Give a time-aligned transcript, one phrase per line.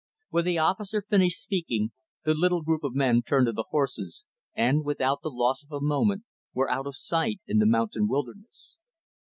[0.31, 1.91] When the officer finished speaking,
[2.25, 5.79] the little group of men turned to the horses, and, without the loss of a
[5.85, 6.23] moment,
[6.55, 8.77] were out of sight in the mountain wilderness.